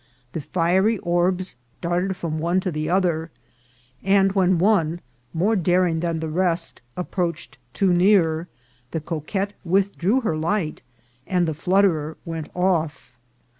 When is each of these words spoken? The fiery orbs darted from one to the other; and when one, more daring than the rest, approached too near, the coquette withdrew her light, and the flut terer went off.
The 0.31 0.41
fiery 0.41 0.97
orbs 0.97 1.55
darted 1.79 2.17
from 2.17 2.39
one 2.39 2.59
to 2.61 2.71
the 2.71 2.89
other; 2.89 3.29
and 4.03 4.31
when 4.31 4.57
one, 4.57 4.99
more 5.31 5.55
daring 5.55 5.99
than 5.99 6.19
the 6.21 6.27
rest, 6.27 6.81
approached 6.97 7.59
too 7.71 7.93
near, 7.93 8.47
the 8.89 8.99
coquette 8.99 9.53
withdrew 9.63 10.21
her 10.21 10.35
light, 10.35 10.81
and 11.27 11.47
the 11.47 11.53
flut 11.53 11.85
terer 11.85 12.15
went 12.25 12.49
off. 12.55 13.15